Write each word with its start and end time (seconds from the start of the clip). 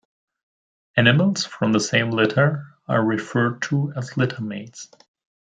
Animals 0.97 1.45
from 1.45 1.73
the 1.73 1.79
same 1.79 2.09
litter 2.09 2.65
are 2.87 3.05
referred 3.05 3.61
to 3.61 3.93
as 3.95 4.17
litter-mates. 4.17 4.89